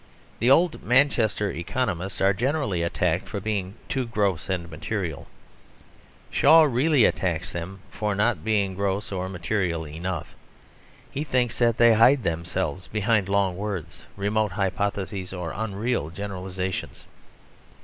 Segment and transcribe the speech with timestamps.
[0.39, 5.27] The old Manchester economists are generally attacked for being too gross and material.
[6.31, 10.33] Shaw really attacks them for not being gross or material enough.
[11.11, 17.05] He thinks that they hide themselves behind long words, remote hypotheses or unreal generalisations.